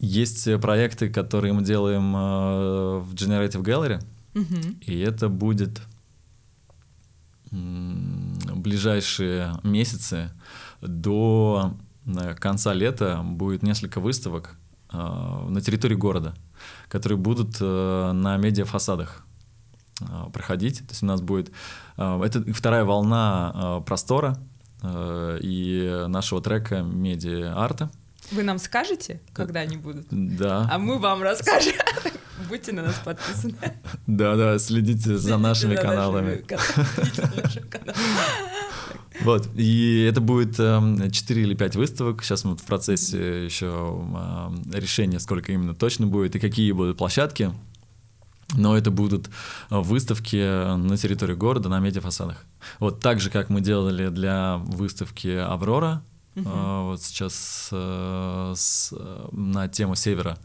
[0.00, 4.02] есть э, проекты, которые мы делаем э, в Generative Gallery,
[4.34, 4.78] Мгм.
[4.86, 5.80] И это будет
[7.50, 10.30] ближайшие месяцы
[10.80, 11.74] до
[12.06, 14.56] э, конца лета будет несколько выставок
[14.92, 16.34] э, на территории города,
[16.88, 19.24] которые будут э, на медиафасадах
[20.00, 20.78] э, проходить.
[20.78, 21.50] То есть у нас будет...
[21.96, 24.38] э, Это вторая волна э, простора
[24.82, 27.90] э, и нашего трека медиа-арта.
[28.30, 30.06] Вы нам скажете, когда они будут?
[30.10, 30.68] Да.
[30.70, 31.74] А мы вам расскажем.
[32.48, 33.54] Будьте на нас подписаны.
[34.06, 36.44] Да, да, следите за нашими каналами.
[39.22, 42.24] Вот, и это будет эм, 4 или 5 выставок.
[42.24, 47.52] Сейчас мы в процессе еще эм, решения, сколько именно точно будет и какие будут площадки.
[48.54, 49.28] Но это будут
[49.70, 50.36] э, выставки
[50.76, 52.46] на территории города на медиафасадах.
[52.78, 56.02] Вот так же, как мы делали для выставки «Аврора»,
[56.34, 60.38] э, вот сейчас э, с, э, на тему севера.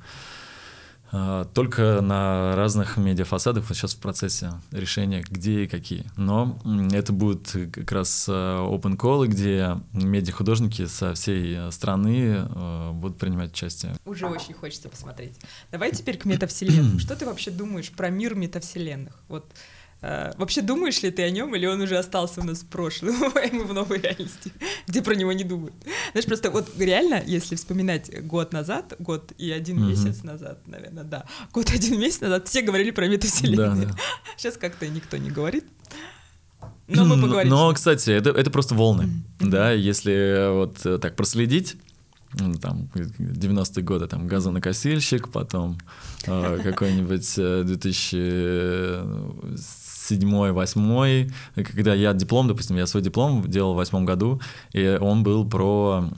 [1.12, 6.06] А, Только на разных медиафасадах вот сейчас в процессе решения, где и какие.
[6.18, 6.60] Но
[6.92, 12.46] это будут как раз э, open call, где медиахудожники со всей страны
[12.94, 13.96] будут принимать участие.
[14.06, 15.40] Уже очень хочется посмотреть.
[15.72, 17.00] Давай теперь к метавселенным.
[17.00, 19.14] Что ты вообще думаешь про мир метавселенных?
[19.28, 19.46] Вот
[20.02, 23.52] вообще думаешь ли ты о нем, или он уже остался у нас в прошлом, и
[23.52, 24.52] мы в новой реальности,
[24.88, 25.74] где про него не думают?
[26.12, 29.90] Знаешь, просто вот реально, если вспоминать год назад, год и один Мгм.
[29.90, 33.88] месяц назад, наверное, да, год и один месяц назад все говорили про метавселенные.
[33.88, 33.98] Да, да.
[34.38, 35.66] Сейчас как-то никто не говорит.
[36.88, 37.50] Но мы поговорим.
[37.50, 39.10] Но, кстати, это, это просто волны.
[39.40, 41.78] Да, если вот э, так проследить,
[42.34, 45.80] ну, там, 90-е годы, там, газонокосильщик, потом
[46.28, 47.64] э, какой-нибудь э,
[50.12, 54.42] 2007-2008, когда я диплом, допустим, я свой диплом делал в восьмом году,
[54.74, 56.10] и он был про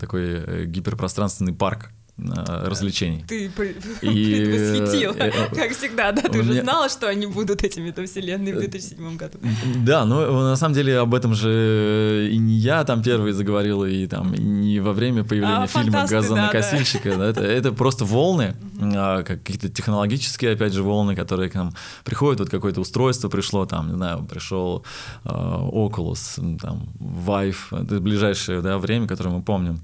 [0.00, 1.90] такой э, гиперпространственный парк
[2.22, 3.24] развлечений.
[3.26, 6.22] Ты пр- И, предвосхитил, э, э, как всегда, да?
[6.22, 9.38] Ты уже знала, что они будут эти метавселенные в 2007 году.
[9.76, 14.06] Да, но на самом деле об этом же и не я там первый заговорил, и
[14.06, 17.08] там не во время появления А, фильма «Газонокосильщика».
[17.08, 22.40] это, просто волны, а, какие-то технологические, опять же, волны, которые к нам приходят.
[22.40, 24.84] Вот какое-то устройство пришло, там, не знаю, пришел
[25.24, 27.56] Oculus, там, Vive.
[27.72, 29.80] Это ближайшее время, которое мы помним.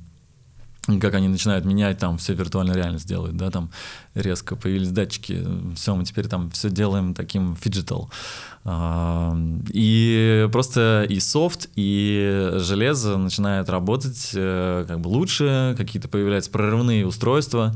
[1.00, 3.70] Как они начинают менять, там все виртуальную реальность делают, да, там
[4.14, 5.44] резко появились датчики,
[5.74, 8.08] все, мы теперь там все делаем таким phygital.
[8.64, 9.36] А,
[9.72, 17.04] И просто и софт, и железо начинает работать э, как бы лучше, какие-то появляются прорывные
[17.06, 17.74] устройства,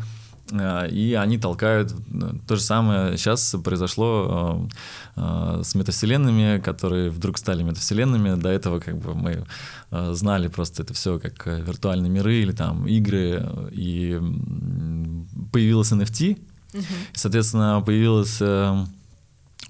[0.52, 1.92] и они толкают.
[1.92, 4.68] э, То же самое сейчас произошло
[5.16, 8.40] э, э, с метавселенными, которые вдруг стали метавселенными.
[8.40, 9.44] До этого как бы мы
[9.90, 15.92] э, знали просто это все как э, виртуальные миры или там игры, и м, появилось
[15.92, 16.38] NFT,
[16.74, 16.84] и,
[17.14, 18.84] соответственно, появилась, э,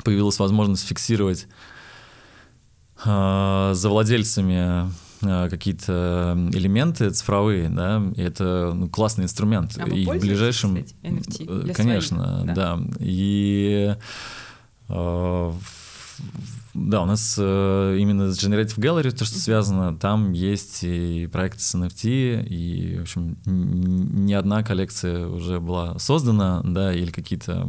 [0.04, 1.46] появилась возможность фиксировать
[3.04, 4.88] э, за владельцами э,
[5.20, 9.76] какие-то элементы цифровые, да, и это ну, классный инструмент.
[9.78, 12.54] А и в ближайшем, кстати, NFT э, для конечно, своих?
[12.54, 12.76] да.
[12.76, 12.80] Да.
[13.00, 13.96] И
[14.88, 15.52] э,
[16.74, 21.60] да, у нас э, именно с Generative Gallery, то, что связано, там есть и проекты
[21.60, 27.68] с NFT, и, в общем, не одна коллекция уже была создана, да, или какие-то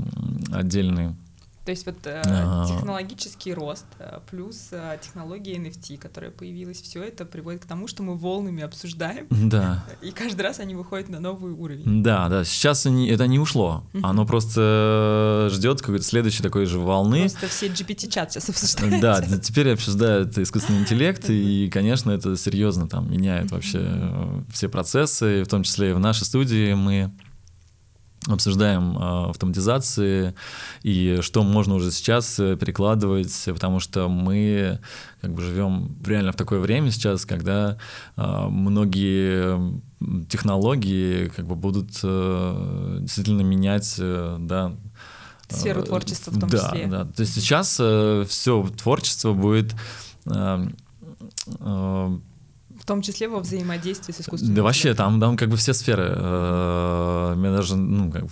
[0.52, 1.16] отдельные
[1.64, 2.66] То есть вот э, А.
[2.68, 8.02] технологический рост э, плюс э, технология NFT, которая появилась, все это приводит к тому, что
[8.02, 12.02] мы волнами обсуждаем, Да, и каждый раз они выходят на новый уровень.
[12.02, 12.44] да, да.
[12.44, 13.84] Сейчас они- это не ушло.
[14.02, 17.20] Оно просто ждет какой-то следующей такой же волны.
[17.30, 19.00] Просто все GPT-чат сейчас обсуждают.
[19.02, 25.44] Да, теперь обсуждают искусственный интеллект, и, конечно, это серьезно там меняет вообще э, все процессы,
[25.44, 27.12] в том числе и в нашей студии мы
[28.28, 30.36] обсуждаем э, автоматизации
[30.84, 34.80] и что можно уже сейчас э, перекладывать, потому что мы
[35.22, 37.78] как бы живем реально в такое время сейчас, когда
[38.18, 39.82] э, многие
[40.28, 44.74] технологии как бы будут действительно менять, да,
[45.48, 46.88] Сферу творчества в том да, числе.
[46.88, 49.76] Да, то есть сейчас все творчество будет
[52.92, 56.12] том числе во взаимодействии с искусственным да вообще, там, там как бы все сферы.
[56.14, 58.32] э, Мне даже, ну, как бы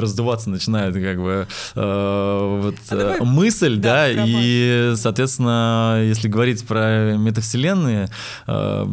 [0.00, 6.28] раздуваться начинает как бы э, вот А давай- э, мысль, да, да, и, соответственно, если
[6.28, 8.08] говорить про метавселенные,
[8.46, 8.86] э,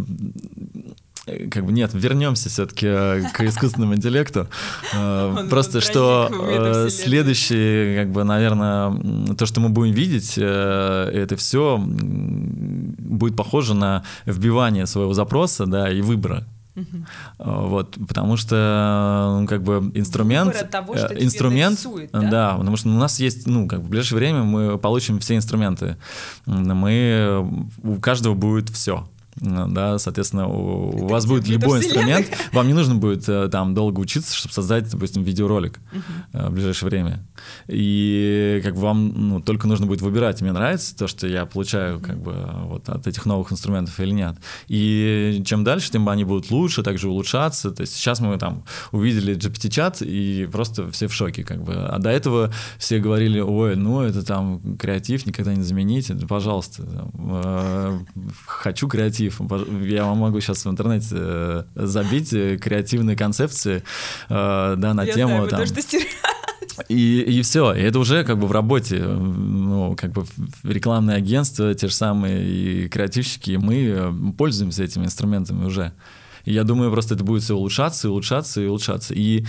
[1.25, 4.47] как бы нет, вернемся все-таки к искусственному интеллекту.
[4.93, 11.35] Э, Просто что э, следующее, как бы, наверное, то, что мы будем видеть, э, это
[11.35, 16.45] все будет похоже на вбивание своего запроса, да, и выбора.
[16.75, 16.83] Э,
[17.37, 22.29] Вот, потому что, ну, как бы инструмент, Выбора того, э, что инструмент, нарисует, да?
[22.29, 22.55] да?
[22.57, 25.97] потому что у нас есть, ну, как бы в ближайшее время мы получим все инструменты,
[26.45, 29.07] мы у каждого будет все.
[29.41, 33.99] Да, соответственно, у, у вас будет любой инструмент, вам не нужно будет э, там долго
[33.99, 35.79] учиться, чтобы создать, допустим, видеоролик
[36.33, 37.25] э, в ближайшее время.
[37.67, 41.99] И как бы вам ну, только нужно будет выбирать, мне нравится то, что я получаю
[42.01, 42.33] как бы
[42.65, 44.35] вот от этих новых инструментов или нет.
[44.67, 47.71] И чем дальше, тем они будут лучше, также улучшаться.
[47.71, 51.75] То есть сейчас мы там увидели GPT-чат и просто все в шоке как бы.
[51.75, 56.83] А до этого все говорили, ой, ну это там креатив никогда не заменить, пожалуйста,
[57.17, 57.99] э,
[58.45, 59.28] хочу креатив.
[59.29, 63.83] Пож- Я вам могу сейчас в интернете э, забить э, креативные концепции,
[64.29, 65.59] э, да, на Я тему знаю, там,
[66.87, 70.25] и, и все, и это уже как бы в работе, ну, как бы
[70.63, 75.93] рекламные агентства, те же самые и креативщики, и мы пользуемся этими инструментами уже.
[76.45, 79.13] И я думаю, просто это будет все улучшаться, и улучшаться, и улучшаться.
[79.13, 79.45] И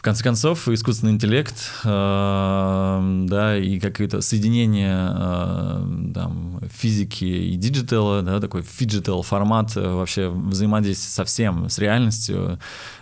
[0.00, 8.07] в конце концов, искусственный интеллект, э, да, и какое-то соединение э, там, физики и digital
[8.07, 12.58] а, да, такой phygital формат э, вообще взаимодействия со всем, с реальностью.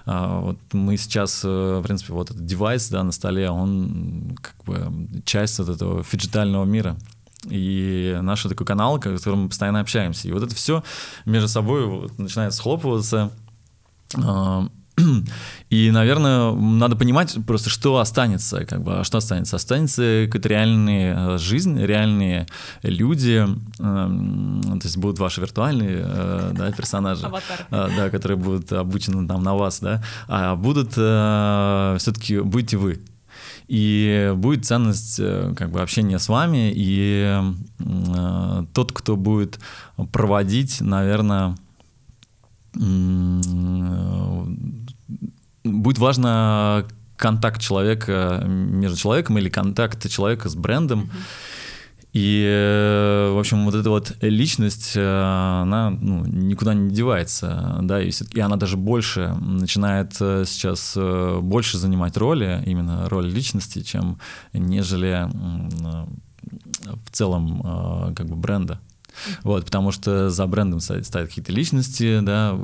[0.07, 4.57] А, вот мы сейчас, э, в принципе, вот этот девайс, да, на столе, он как
[4.65, 6.97] бы часть вот этого фиджитального мира.
[7.49, 10.27] И наш такой канал, с которым мы постоянно общаемся.
[10.27, 10.83] И вот это все
[11.27, 13.31] между собой вот начинает схлопываться.
[15.71, 19.57] И, наверное, надо понимать просто, что останется, как бы, а что останется?
[19.57, 22.47] Останется какая-то реальная э, жизнь, реальные
[22.83, 23.47] люди,
[23.79, 27.27] эм, то есть будут ваши виртуальные э, да, персонажи,
[27.71, 33.01] э, да, которые будут обучены там на вас, да, а будут все-таки будете вы.
[33.69, 37.39] И будет ценность э, как бы общения с вами, и
[37.79, 39.61] э, тот, кто будет
[40.11, 41.55] проводить, наверное,
[45.89, 46.85] будет важно
[47.17, 51.11] контакт человека между человеком или контакт человека с брендом.
[52.13, 58.03] И, э, в общем, вот эта вот личность, э, она ну, никуда не девается, да,
[58.03, 63.83] и, всё-таки она даже больше начинает э, сейчас э, больше занимать роли, именно роль личности,
[63.83, 64.19] чем
[64.53, 66.07] нежели э,
[67.07, 68.79] в целом э, как бы бренда.
[69.43, 72.59] Вот, потому что за брендом стоят, какие-то личности, да.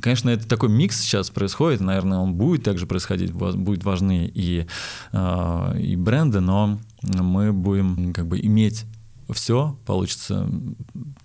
[0.00, 4.66] Конечно, это такой микс сейчас происходит, наверное, он будет также происходить, будут важны и,
[5.12, 8.84] э, и бренды, но мы будем как бы иметь
[9.32, 10.46] все, получится.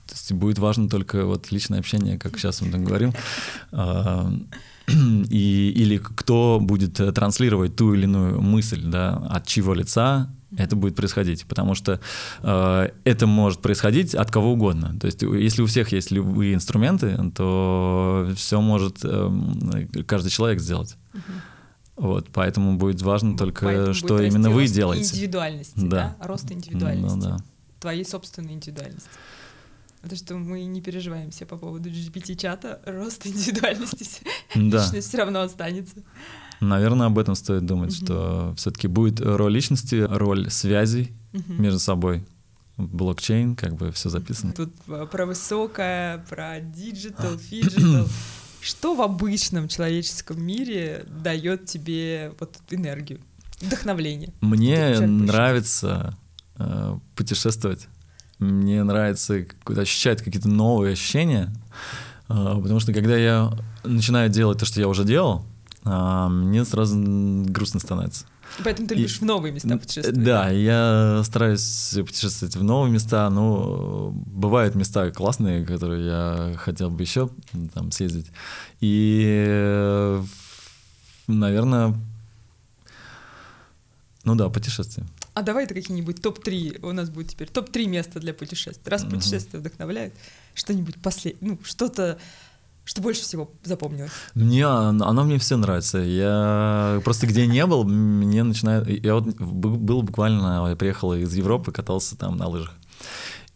[0.07, 3.13] То есть будет важно только вот личное общение, как сейчас мы там говорим.
[5.29, 10.75] И, или кто будет э, транслировать ту или иную мысль, да, от чьего лица это
[10.75, 11.99] будет происходить, потому что
[12.43, 14.95] э, это может происходить от кого угодно.
[14.99, 20.61] То есть, у- если у всех есть любые инструменты, то все может эм, каждый человек
[20.61, 20.95] сделать.
[21.97, 25.13] Вот, поэтому будет важно только, Поэтому что именно вы делаете.
[25.15, 26.15] Индивидуальности, Да.
[26.19, 26.27] да?
[26.27, 27.15] Рост индивидуальности.
[27.17, 27.37] Ну да.
[27.79, 29.09] Твоей собственной индивидуальности.
[30.05, 34.05] Потому что мы не переживаем все по поводу GPT-чата, рост индивидуальности,
[34.55, 34.83] Да.
[34.83, 35.95] личность все равно останется.
[36.61, 38.05] Наверное, об этом стоит думать, Мгм.
[38.05, 41.61] что все-таки будет роль личности, роль связей Мгм.
[41.61, 42.23] между собой.
[42.77, 44.53] Блокчейн, как бы все записано.
[44.53, 48.07] Тут э, про высокое, про digital, phygital.
[48.61, 53.19] Что в обычном человеческом мире дает тебе вот энергию,
[53.61, 54.33] вдохновение?
[54.41, 56.15] Мне нравится
[56.57, 57.87] э, путешествовать.
[58.39, 61.53] Мне нравится ощущать какие-то новые ощущения,
[62.27, 63.51] э, потому что когда я
[63.83, 65.45] начинаю делать то, что я уже делал,
[65.85, 66.95] э, мне сразу
[67.47, 68.25] грустно становится.
[68.63, 70.23] Поэтому ты И- любишь в новые места путешествовать.
[70.23, 77.01] Да, я стараюсь путешествовать в новые места, но бывают места классные, которые я хотел бы
[77.01, 77.29] еще
[77.73, 78.27] там съездить.
[78.81, 80.23] И э,
[81.27, 81.95] наверное,
[84.23, 85.05] ну да, путешествия.
[85.35, 87.49] А давай это какие-нибудь топ-3 у нас будет теперь.
[87.49, 88.89] Топ-3 места для путешествий.
[88.89, 89.11] Раз Мгм.
[89.11, 90.13] путешествия вдохновляют,
[90.53, 92.17] что-нибудь последнее, ну, что-то,
[92.85, 94.11] что больше всего запомнилось.
[94.33, 95.97] Мне оно мне все нравится.
[95.97, 98.87] Я просто где не был, мне начинает.
[98.87, 102.73] Я вот был буквально, я приехал из Европы, катался там на лыжах.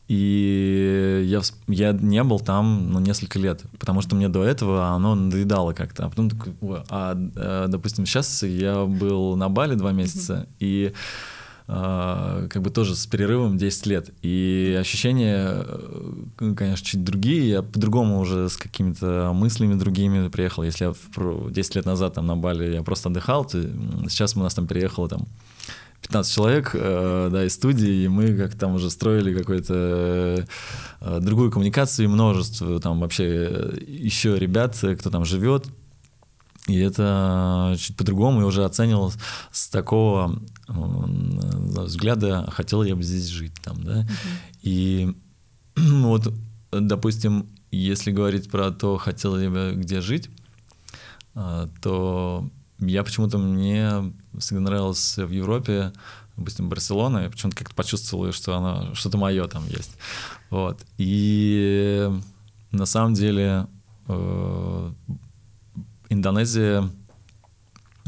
[0.09, 5.13] И я, я не был там ну, несколько лет, потому что мне до этого оно
[5.15, 6.05] надоедало как-то.
[6.05, 10.93] А потом такой, «Ой, а, э, допустим, сейчас я был на Бали два месяца, и
[10.93, 10.93] э,
[11.69, 14.09] как бы тоже с перерывом 10 лет.
[14.23, 17.47] И ощущения, э, конечно, чуть другие.
[17.47, 20.63] Я по-другому уже с какими-то мыслями другими приехал.
[20.63, 23.61] Если я в про- 10 лет назад там на Бали я просто отдыхал, то
[24.09, 25.27] сейчас у нас там переехало там
[26.01, 30.47] 15 человек, э, да, из студии, и мы как там уже строили какую-то
[31.01, 35.67] э, другую коммуникацию, и множество там вообще еще ребят, кто там живет,
[36.67, 39.15] и это чуть по-другому, и уже оценивалось
[39.51, 40.39] с такого
[40.69, 44.07] взгляда, а хотел я бы здесь жить там, да.
[44.61, 45.13] И
[45.75, 46.33] вот,
[46.71, 50.29] допустим, если говорить про то, хотел я бы где жить,
[51.35, 52.49] а, то
[52.79, 55.93] я почему-то мне всегда нравилось в Европе,
[56.37, 59.97] допустим, Барселона, я почему-то как-то почувствовал, что она что-то мое там есть.
[60.49, 60.79] Вот.
[60.97, 62.09] И
[62.71, 63.67] на самом деле
[64.07, 64.93] э,
[66.09, 66.89] Индонезия,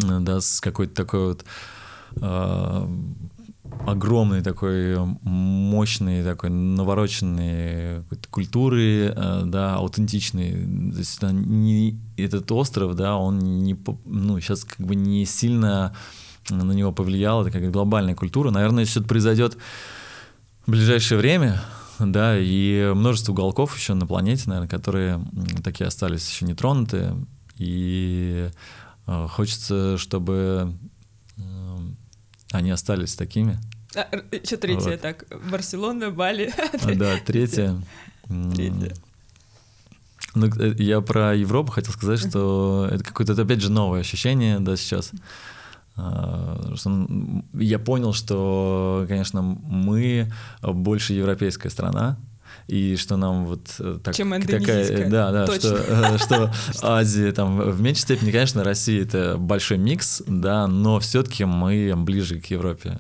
[0.02, 1.46] э, да, с какой-то такой вот
[2.16, 2.88] э,
[3.86, 10.52] огромной такой мощной такой навороченной какой-то культуры, э, да, аутентичной.
[10.92, 15.96] То есть это не, этот остров, да, он не, ну, сейчас как бы не сильно
[16.50, 18.52] на него повлияла такая глобальная культура.
[18.52, 19.58] Наверное, если это произойдет
[20.66, 21.62] в ближайшее время,
[22.00, 25.24] да, и множество уголков еще на планете, наверное, которые
[25.64, 27.16] такие остались еще не тронутые.
[27.58, 28.50] И
[29.08, 30.74] э, хочется, чтобы
[32.52, 33.60] они остались такими.
[34.32, 35.02] еще третье, Вот.
[35.02, 36.54] так, Барселона, Бали.
[36.84, 37.82] А, Да, третье.
[38.56, 38.94] Третье.
[40.34, 44.78] Ну, э, я про Европу хотел сказать, что это какое-то, опять же, новое ощущение, да,
[44.78, 45.12] сейчас.
[45.98, 46.74] А,
[47.54, 50.32] я понял, что, конечно, мы
[50.62, 52.18] больше европейская страна,
[52.68, 55.60] и что нам вот э, так, Чем такая, да, да, Точно.
[55.60, 61.00] что, э, что Азия там в меньшей степени, конечно, Россия это большой микс, да, но
[61.00, 62.98] все-таки мы ближе к Европе.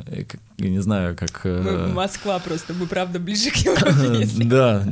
[0.57, 1.41] Я не знаю, как.
[1.45, 4.27] э, Мы Москва просто, мы правда ближе к Европе.
[4.51, 4.85] Да,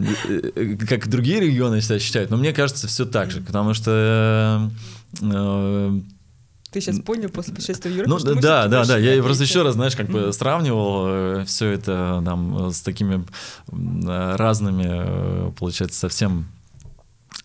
[0.88, 4.70] как другие регионы себя ощущают, но мне кажется, все так же, потому что
[6.72, 8.98] Ты сейчас понял после путешествия в Европу, ну что мы да, да, да.
[8.98, 9.24] Я европейцы.
[9.24, 13.26] просто еще раз, знаешь, как бы сравнивал все это там с такими
[13.72, 16.48] э, разными, э, получается, совсем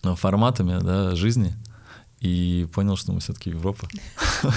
[0.03, 1.53] э, форматами да, жизни.
[2.21, 3.87] И понял, что мы все-таки Европа.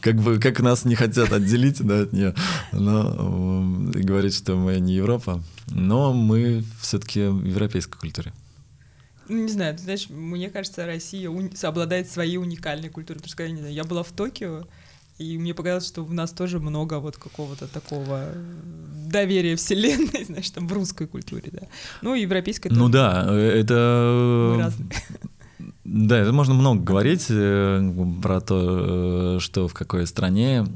[0.00, 2.34] Как бы как нас не хотят отделить да, от нее,
[2.72, 3.62] но
[3.94, 8.34] говорить, что мы не Европа, но мы все-таки в европейской культуре.
[9.32, 11.30] Ну, не знаю, ты знаешь, мне кажется, Россия
[11.62, 13.18] обладает своей уникальной культурой.
[13.18, 14.64] Потому что, я не знаю, я была в Токио,
[15.16, 18.44] и мне показалось, что у нас тоже много вот какого-то такого э,
[19.06, 21.62] доверия вселенной, знаешь, там в русской культуре, да.
[22.02, 22.92] Ну, европейской Ну тоже.
[22.92, 24.54] да, э, это...
[24.56, 24.90] Мы разные.
[25.84, 30.66] Да, это можно много говорить э, про то, э, что в какой стране,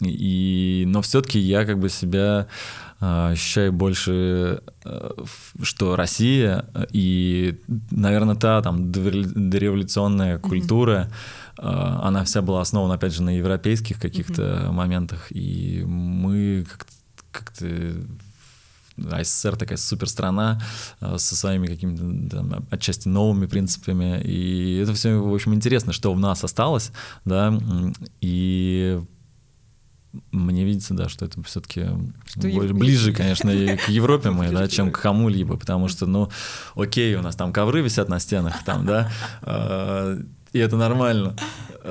[0.00, 5.10] и, но все-таки я как бы себя э, ощущаю больше, э,
[5.62, 7.58] что Россия и,
[7.90, 11.08] наверное, та там дореволю- дореволюционная культура,
[11.58, 16.92] э, она вся была основана, опять же, на европейских каких-то моментах, и мы как-то
[17.32, 17.66] как-то
[19.10, 20.60] а СССР такая суперстрана
[21.00, 24.20] э, со своими какими-то там, отчасти новыми принципами.
[24.22, 26.92] И это все, в общем, интересно, что в нас осталось,
[27.24, 27.58] да,
[28.20, 29.00] и
[30.32, 31.80] мне видится, да, что это все-таки
[32.48, 36.30] ев- ближе, конечно, и к Европе мы, да, чем к кому-либо, потому что, ну,
[36.74, 39.10] окей, у нас там ковры висят на стенах, там, да,
[39.42, 41.36] э, и это нормально.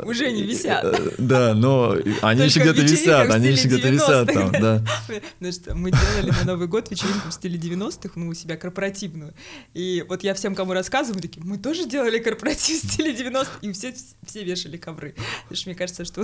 [0.03, 0.83] Уже не висят.
[0.85, 4.33] Э, Да, но они еще где-то висят, они еще где-то висят 90-х.
[4.33, 5.51] там, да.
[5.51, 9.33] Что мы делали на Новый год вечеринку в стиле 90-х, ну, у себя корпоративную.
[9.73, 13.71] И вот я всем, кому рассказываю, такие, мы тоже делали корпоратив в стиле 90-х, и
[13.71, 13.93] все,
[14.25, 15.15] все вешали ковры.
[15.43, 16.23] Потому что мне кажется, что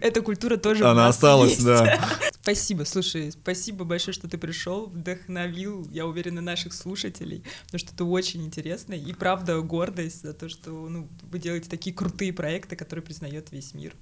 [0.00, 1.64] эта культура тоже Она осталась, есть.
[1.64, 2.00] да.
[2.42, 8.04] Спасибо, слушай, спасибо большое, что ты пришел, вдохновил, я уверена, наших слушателей, потому что это
[8.04, 13.00] очень интересно, и правда гордость за то, что ну, вы делаете такие крутые проекты, который
[13.00, 13.94] признает весь мир.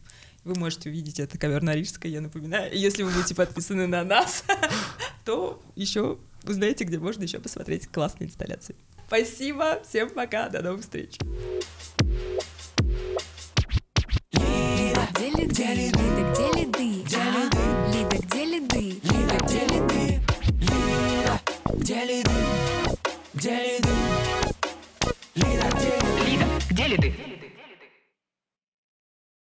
[0.45, 2.76] Вы можете увидеть это ковер Норильска, я напоминаю.
[2.76, 4.45] Если вы будете подписаны на нас,
[5.24, 8.74] то еще узнаете, где можно еще посмотреть классные инсталляции.
[9.07, 11.16] Спасибо, всем пока, до новых встреч.
[23.43, 24.03] Где лиды?
[26.26, 27.41] Лида, где лиды?